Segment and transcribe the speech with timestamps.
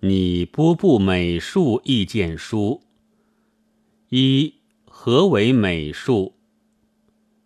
[0.00, 2.82] 拟波布美术意见书。
[4.10, 6.34] 一、何为美术？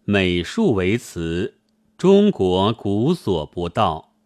[0.05, 1.61] 美术为词，
[1.97, 4.17] 中国古所不道。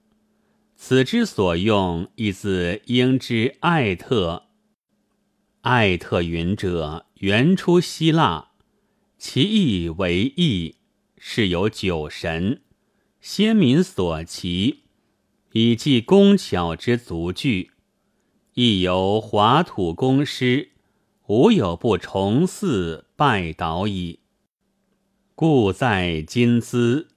[0.74, 4.46] 此之所用，亦自应之艾特。
[5.61, 8.52] 艾特云者，原出希腊，
[9.18, 10.77] 其意为意，
[11.18, 12.62] 是有酒神，
[13.20, 14.84] 先民所齐，
[15.52, 17.72] 以记工巧之足具。
[18.55, 20.70] 亦由华土公师，
[21.27, 24.20] 无有不崇祀拜倒矣。
[25.34, 27.09] 故在今兹，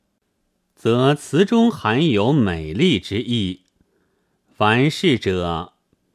[0.75, 3.65] 则词中含有美丽之意。
[4.47, 5.73] 凡事者，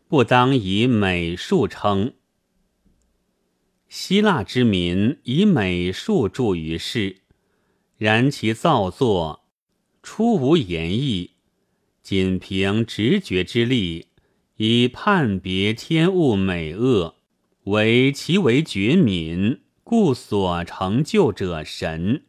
[0.08, 2.14] 不当以美术称。
[3.88, 7.18] 希腊之民以美术著于世，
[7.96, 9.44] 然其造作
[10.02, 11.30] 初无言意，
[12.02, 14.08] 仅凭直觉之力。
[14.64, 17.16] 以判别天物美恶，
[17.64, 22.22] 为其为觉敏，故所成就者神。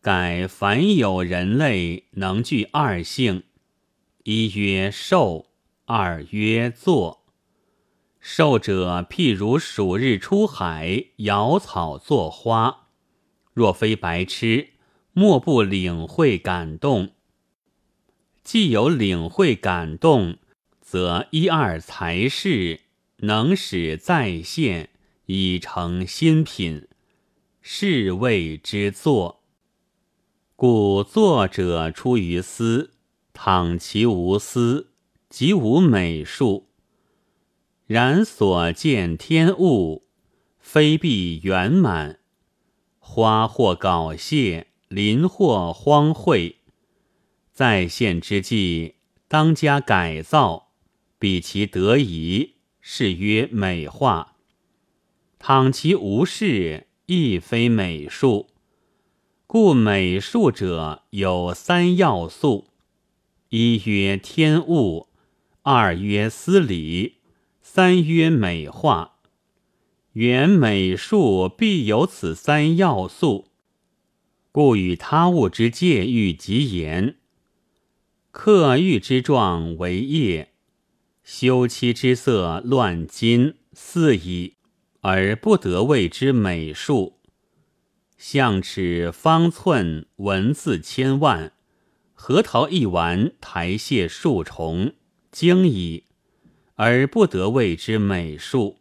[0.00, 3.42] 改凡有人类能具二性，
[4.24, 5.48] 一曰寿，
[5.84, 7.26] 二曰作。
[8.18, 12.86] 寿者譬如暑日出海，摇草作花，
[13.52, 14.70] 若非白痴，
[15.12, 17.10] 莫不领会感动。
[18.42, 20.38] 既有领会感动。
[20.86, 22.82] 则一二才是
[23.16, 24.90] 能使再现，
[25.24, 26.86] 以成新品，
[27.60, 29.42] 是谓之作。
[30.54, 32.92] 故作者出于思，
[33.32, 34.92] 倘其无私，
[35.28, 36.68] 即无美术。
[37.88, 40.06] 然所见天物，
[40.60, 42.20] 非必圆满，
[43.00, 46.54] 花或稿谢，林或荒秽，
[47.50, 48.94] 在现之际，
[49.26, 50.65] 当加改造。
[51.18, 54.34] 比其得宜，是曰美化；
[55.38, 58.48] 倘其无事，亦非美术。
[59.46, 62.66] 故美术者有三要素：
[63.48, 65.08] 一曰天物，
[65.62, 67.14] 二曰思理，
[67.62, 69.12] 三曰美化。
[70.12, 73.48] 原美术必有此三要素，
[74.50, 77.16] 故与他物之界域极严。
[78.32, 80.52] 刻玉之状为业。
[81.26, 84.54] 修漆之色乱金似矣，
[85.00, 87.18] 而不得谓之美术。
[88.16, 91.52] 象尺方寸，文字千万，
[92.14, 94.94] 核桃一丸，台榭数重，
[95.32, 96.04] 精矣，
[96.76, 98.78] 而不得谓之美术。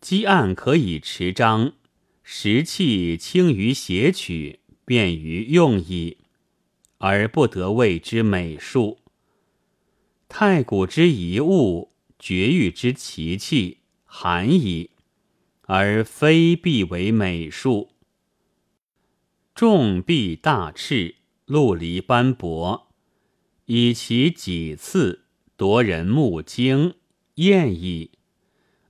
[0.00, 1.74] 积案可以持章，
[2.24, 6.18] 石器轻于写取，便于用矣，
[6.98, 8.98] 而不得谓之美术。
[10.28, 14.90] 太古之遗物，绝域之奇器，罕矣，
[15.62, 17.94] 而非必为美术。
[19.54, 21.16] 重璧大赤，
[21.46, 22.92] 陆离斑驳，
[23.64, 25.24] 以其几次
[25.56, 26.94] 夺人目睛，
[27.36, 28.10] 艳矣，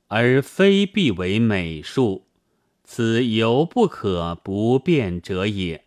[0.09, 2.27] 而非必为美术。
[2.83, 5.85] 此犹不可不变者也。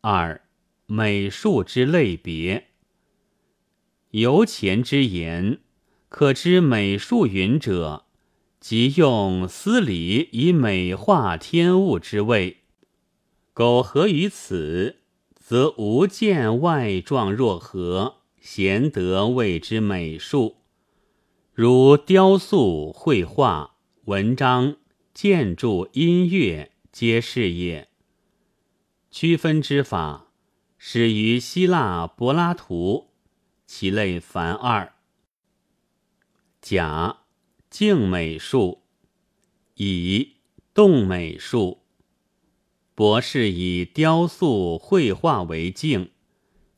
[0.00, 0.42] 二、
[0.86, 2.73] 美术之类别。
[4.14, 5.58] 由前之言，
[6.08, 8.04] 可知美术云者，
[8.60, 12.58] 即用思理以美化天物之谓。
[13.52, 15.00] 苟合于此，
[15.34, 20.58] 则无见外状若何，贤德谓之美术。
[21.52, 23.74] 如雕塑、绘画、
[24.04, 24.76] 文章、
[25.12, 27.88] 建筑、音乐，皆是也。
[29.10, 30.28] 区分之法，
[30.78, 33.08] 始于希腊柏拉图。
[33.66, 34.94] 其类凡二：
[36.60, 37.18] 甲
[37.70, 38.82] 静美术，
[39.74, 40.36] 乙
[40.72, 41.82] 动美术。
[42.94, 46.12] 博士以雕塑、绘画为静，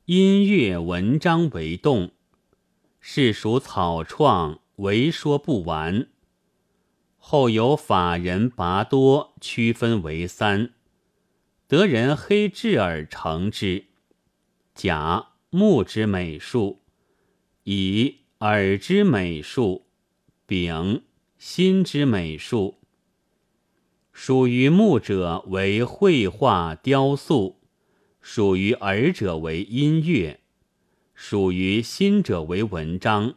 [0.07, 2.13] 音乐、文章为动。
[3.01, 6.09] 是属草创，为说不完。
[7.19, 10.73] 后有法人拔多区分为三，
[11.69, 13.87] 得人黑质而成之。
[14.75, 16.83] 甲目之美术。
[17.65, 19.87] 以耳之美术，
[20.47, 21.03] 丙
[21.39, 22.79] 心之美术。
[24.13, 27.61] 属于目者为绘画雕塑，
[28.21, 30.41] 属于耳者为音乐，
[31.15, 33.35] 属于心者为文章。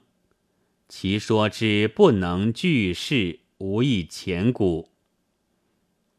[0.87, 4.89] 其说之不能具事，无益前古。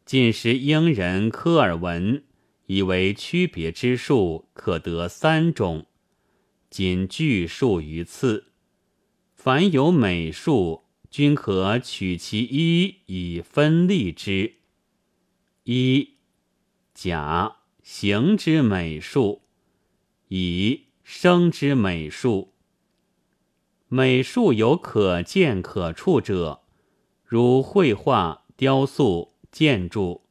[0.05, 2.25] 近时英人科尔文
[2.71, 5.87] 以为区别之术可得三种。
[6.71, 8.53] 仅具数于次，
[9.35, 14.55] 凡有美术，均可取其一以分立之。
[15.65, 16.19] 一
[16.95, 19.43] 甲形之美术，
[20.29, 22.53] 乙生之美术。
[23.89, 26.61] 美术有可见可触者，
[27.25, 30.23] 如绘画、雕塑、建筑，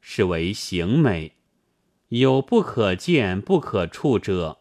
[0.00, 1.32] 是为形美；
[2.20, 4.58] 有不可见、不可触者，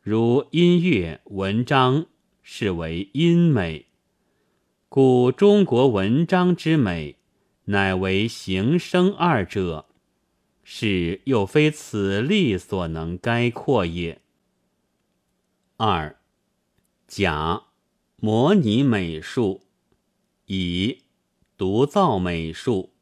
[0.00, 2.06] 如音乐、文章。
[2.46, 3.86] 是为音美，
[4.88, 7.16] 故中国文章之美，
[7.64, 9.86] 乃为形声二者，
[10.62, 14.20] 是又非此例所能概括也。
[15.78, 16.16] 二
[17.08, 17.62] 甲
[18.16, 19.62] 模拟美术，
[20.46, 20.98] 乙
[21.56, 22.93] 独造美术。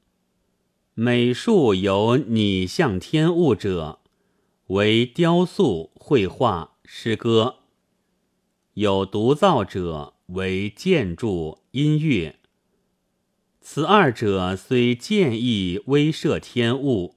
[0.95, 4.01] 美术有拟像天物者，
[4.67, 7.61] 为雕塑、绘画、诗歌。
[8.75, 12.39] 有独造者为建筑、音乐。
[13.63, 17.17] 此二者虽见异威慑天物，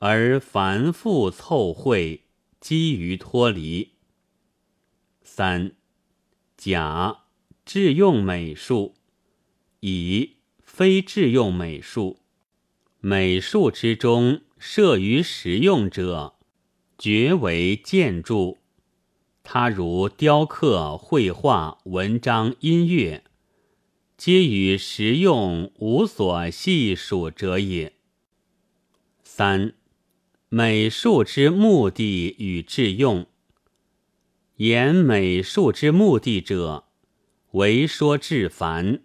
[0.00, 2.24] 而繁复凑会，
[2.58, 3.92] 基于脱离。
[5.22, 5.76] 三
[6.56, 7.20] 甲
[7.64, 8.96] 致用美术，
[9.80, 12.18] 乙非致用美术。
[13.00, 16.34] 美术之中，摄于实用者，
[16.98, 18.58] 绝为建筑。
[19.44, 23.22] 他如雕刻、绘画、文章、音乐，
[24.16, 27.92] 皆与实用无所系数者也。
[29.22, 29.74] 三、
[30.48, 33.26] 美术之目的与致用。
[34.56, 36.88] 言美术之目的者，
[37.52, 39.04] 为说至繁，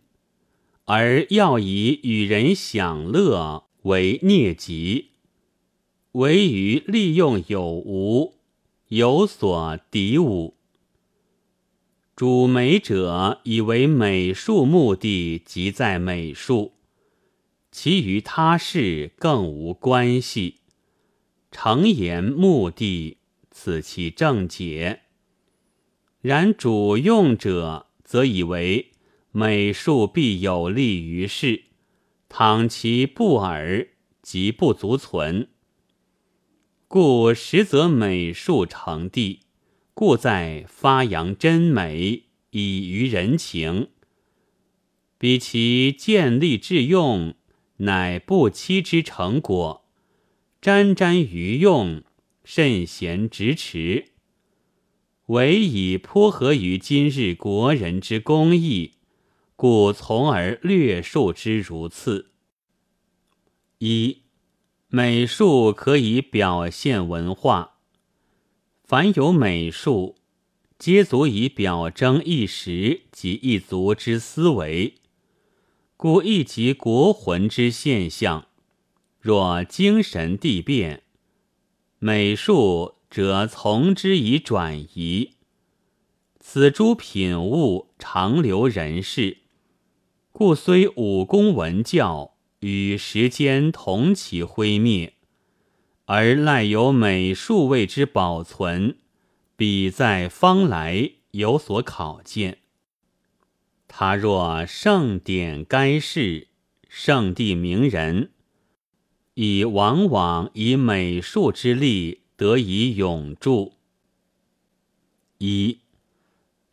[0.85, 5.11] 而要以与人享乐为孽极，
[6.13, 8.35] 唯于利用有无。
[8.89, 10.55] 有所敌吾。
[12.15, 16.73] 主美者以为美术目的即在美术，
[17.71, 20.57] 其余他事更无关系。
[21.49, 23.17] 诚言目的，
[23.49, 25.01] 此其正解。
[26.21, 28.91] 然主用者，则以为
[29.31, 31.63] 美术必有利于世，
[32.35, 33.89] 倘其不尔，
[34.23, 35.49] 即不足存。
[36.87, 39.41] 故实则美术成地，
[39.93, 43.89] 故在发扬真美，以于人情。
[45.19, 47.35] 比其见利致用，
[47.77, 49.85] 乃不期之成果，
[50.59, 52.01] 沾沾于用，
[52.43, 54.05] 甚贤直持。
[55.27, 58.92] 唯以颇合于今日国人之工艺，
[59.63, 62.31] 故从而略述之如次。
[63.77, 64.23] 一。
[64.89, 67.77] 美术可以表现文化，
[68.83, 70.17] 凡有美术，
[70.77, 74.95] 皆足以表征一时及一族之思维，
[75.95, 78.47] 故亦即国魂之现象。
[79.21, 81.03] 若精神地变，
[81.99, 85.35] 美术则从之以转移。
[86.41, 89.37] 此诸品物常留人世，
[90.33, 92.33] 故虽武功文教。
[92.65, 95.15] 与时间同其灰灭，
[96.05, 98.99] 而赖有美术为之保存，
[99.57, 102.59] 彼在方来有所考见。
[103.89, 106.47] 他若盛典该世，
[106.87, 108.31] 圣地名人，
[109.33, 113.73] 以往往以美术之力得以永驻。
[115.39, 115.79] 一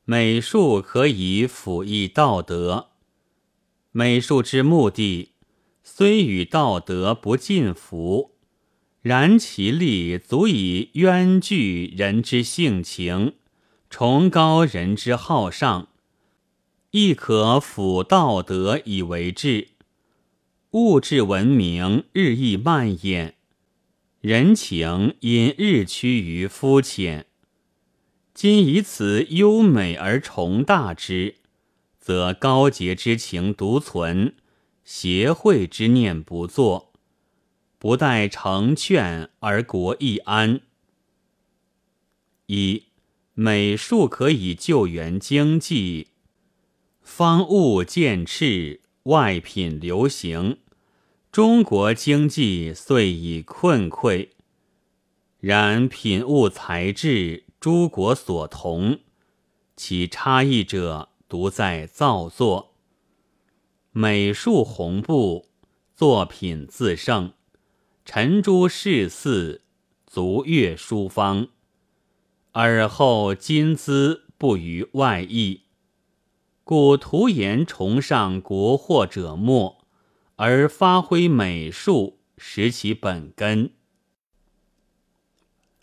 [0.04, 2.89] 美术可以辅益道德，
[3.92, 5.32] 美术之目的。
[5.82, 8.37] 虽与道德不尽符，
[9.02, 13.35] 然其力足以渊聚人之性情，
[13.88, 15.88] 崇高人之好尚，
[16.92, 19.68] 亦可辅道德以为治。
[20.70, 23.35] 物质文明日益蔓延，
[24.20, 27.26] 人情因日趋于肤浅。
[28.32, 31.35] 今以此优美而崇大之，
[32.00, 34.35] 则高洁之情独存。
[34.83, 36.92] 协会之念不作，
[37.78, 40.62] 不待成劝而国亦安。
[42.47, 42.87] 一
[43.35, 46.09] 美术可以救援经济，
[47.00, 50.59] 方物渐赤，外品流行，
[51.30, 54.30] 中国经济遂已困溃。
[55.38, 58.99] 然品物材质诸国所同，
[59.76, 62.75] 其差异者独在造作。
[63.92, 65.46] 美术红布，
[65.94, 67.32] 作品自胜，
[68.04, 69.62] 陈诸饰肆，
[70.08, 71.46] 足阅书方，
[72.50, 75.62] 尔后金资不于外溢。
[76.64, 79.87] 故徒言崇尚国货者末，
[80.34, 83.70] 而发挥美术，实其本根。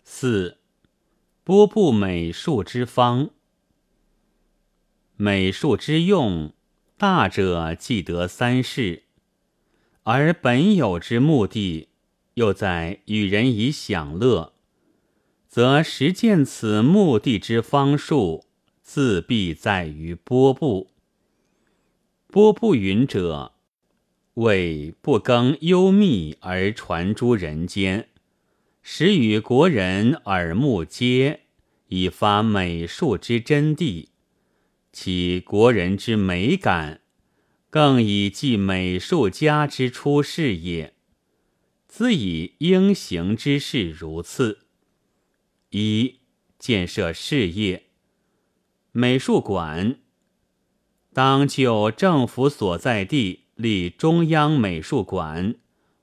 [0.04, 0.58] 四、
[1.42, 3.30] 波布美术之方。
[5.20, 6.52] 美术之用，
[6.96, 9.02] 大者既得三世，
[10.04, 11.88] 而本有之目的，
[12.34, 14.52] 又在与人以享乐，
[15.48, 18.44] 则实践此目的之方术，
[18.80, 20.92] 自必在于拨布。
[22.28, 23.54] 拨布云者，
[24.34, 28.08] 为不更幽密而传诸人间，
[28.82, 31.40] 使与国人耳目皆，
[31.88, 34.06] 以发美术之真谛。
[34.92, 37.02] 其国人之美感，
[37.70, 40.94] 更以继美术家之出世也。
[41.86, 44.66] 兹以应行之事如次：
[45.70, 46.20] 一、
[46.58, 47.84] 建设事业，
[48.92, 50.00] 美术馆
[51.12, 55.56] 当就政府所在地立中央美术馆，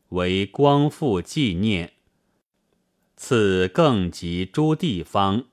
[0.10, 1.94] 为光复纪念。
[3.16, 5.46] 此更及诸地方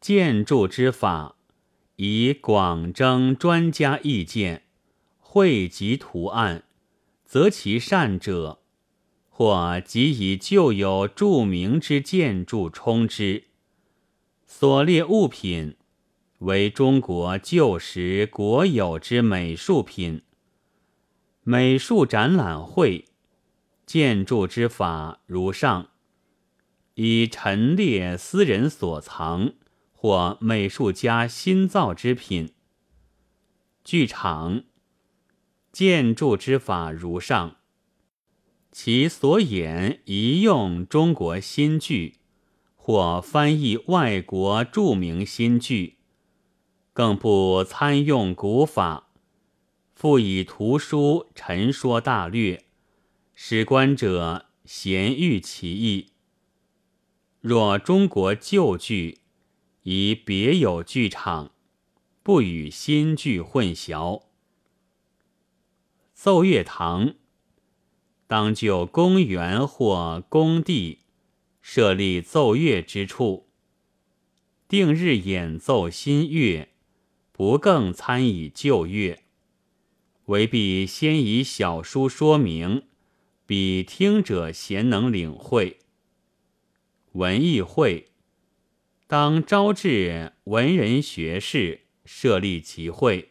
[0.00, 1.36] 建筑之法。
[2.04, 4.64] 以广征专家意见，
[5.20, 6.64] 汇集图案，
[7.24, 8.58] 择其善者，
[9.28, 13.44] 或即以旧有著名之建筑充之。
[14.48, 15.76] 所列物品
[16.40, 20.22] 为中国旧时国有之美术品。
[21.44, 23.04] 美术展览会，
[23.86, 25.90] 建筑之法如上：
[26.94, 29.52] 以陈列私人所藏。
[30.02, 32.54] 或美术家新造之品。
[33.84, 34.64] 剧场
[35.70, 37.58] 建筑之法如上，
[38.72, 42.16] 其所演宜用中国新剧，
[42.74, 45.98] 或翻译外国著名新剧，
[46.92, 49.06] 更不参用古法，
[49.94, 52.64] 复以图书陈说大略，
[53.36, 56.08] 使观者咸欲其意。
[57.40, 59.21] 若中国旧剧。
[59.84, 61.50] 以别有剧场，
[62.22, 64.22] 不与新剧混淆。
[66.14, 67.14] 奏乐堂
[68.28, 71.00] 当就公园或工地
[71.60, 73.48] 设立奏乐之处，
[74.68, 76.68] 定日演奏新乐，
[77.32, 79.24] 不更参以旧乐。
[80.26, 82.84] 唯必先以小书说明，
[83.44, 85.80] 比听者贤能领会。
[87.14, 88.11] 文艺会。
[89.12, 93.28] 当招致文人学士，设立集会，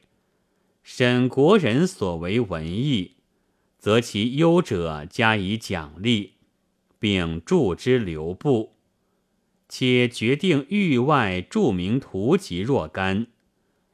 [0.83, 3.15] 审国人所为文艺，
[3.79, 6.33] 则其优者加以奖励，
[6.99, 8.75] 并助之留步，
[9.67, 13.25] 且决定域外著名图籍若干，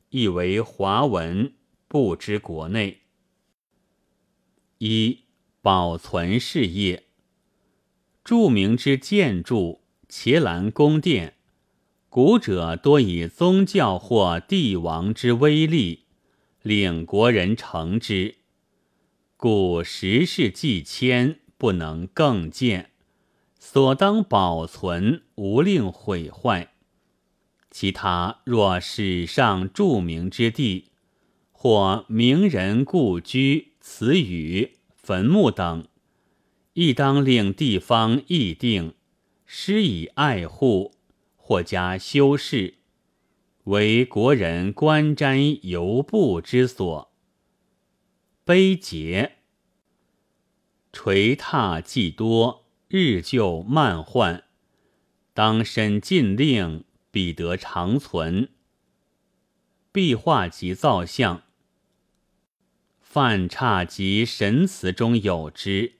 [0.10, 1.54] 亦为华文，
[1.88, 3.04] 不知国内。
[4.80, 5.20] 一
[5.62, 7.06] 保存事业，
[8.26, 11.36] 著名之建筑，伽蓝宫殿。
[12.18, 16.06] 古者多以宗教或帝王之威力，
[16.64, 18.38] 令国人成之，
[19.36, 22.90] 故时事既迁，不能更建。
[23.60, 26.74] 所当保存，无令毁坏。
[27.70, 30.86] 其他若史上著名之地，
[31.52, 35.86] 或名人故居、祠宇、坟墓等，
[36.74, 38.96] 亦当令地方议定，
[39.46, 40.97] 施以爱护。
[41.48, 42.80] 或加修饰，
[43.64, 47.14] 为国人观瞻游步之所。
[48.44, 49.32] 碑碣
[50.92, 54.44] 垂榻既多，日旧慢换，
[55.34, 58.50] 当审禁令，彼得长存。
[59.94, 61.44] 壁画及造像，
[63.00, 65.94] 范刹及神祠中有之，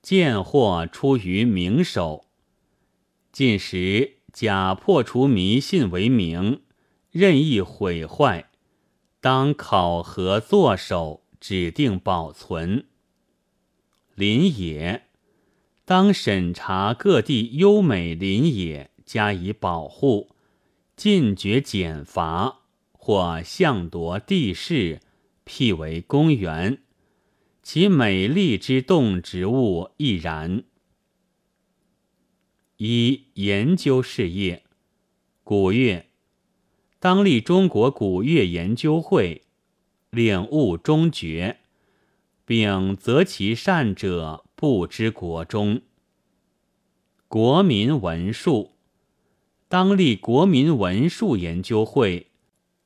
[0.00, 2.26] 见或出于名手。
[3.32, 4.17] 近时。
[4.32, 6.60] 假破除迷信为名，
[7.10, 8.50] 任意毁坏，
[9.20, 12.84] 当考核作守，指定保存。
[14.14, 15.04] 林野
[15.84, 20.30] 当审查各地优美林野，加以保护，
[20.94, 22.58] 禁绝减伐，
[22.92, 25.00] 或相夺地势，
[25.44, 26.82] 辟为公园。
[27.62, 30.64] 其美丽之动植物亦然。
[32.80, 34.62] 一研究事业，
[35.42, 36.06] 古乐
[37.00, 39.42] 当立中国古乐研究会，
[40.10, 41.58] 领悟中绝，
[42.44, 45.82] 并择其善者布之国中。
[47.26, 48.76] 国民文术
[49.66, 52.28] 当立国民文术研究会，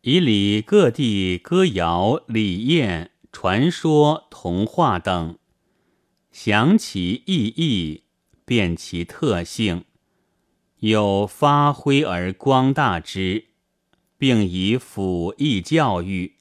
[0.01, 5.39] 以礼各地歌谣、礼宴、传说、童话等，
[6.31, 8.02] 详其意义，
[8.53, 9.87] 辨其特性，
[10.81, 13.47] 有发挥而光大之，
[14.19, 16.35] 并以辅益教育。